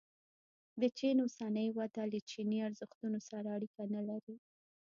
[0.81, 4.35] د چین اوسنۍ وده له چیني ارزښتونو سره اړیکه نه لري.